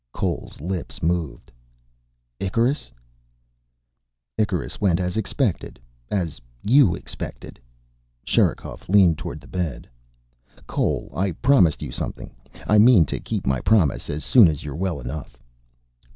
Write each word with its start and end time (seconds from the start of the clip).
Cole's 0.13 0.59
lips 0.59 1.03
moved. 1.03 1.51
"Icarus" 2.39 2.91
"Icarus 4.39 4.81
went 4.81 4.99
as 4.99 5.15
expected. 5.15 5.79
As 6.09 6.41
you 6.63 6.95
expected." 6.95 7.59
Sherikov 8.25 8.89
leaned 8.89 9.19
toward 9.19 9.39
the 9.41 9.45
bed. 9.47 9.87
"Cole, 10.65 11.11
I 11.15 11.33
promised 11.33 11.83
you 11.83 11.91
something. 11.91 12.35
I 12.65 12.79
mean 12.79 13.05
to 13.05 13.19
keep 13.19 13.45
my 13.45 13.59
promise 13.61 14.09
as 14.09 14.25
soon 14.25 14.47
as 14.47 14.63
you're 14.63 14.73
well 14.75 14.99
enough." 15.01 15.37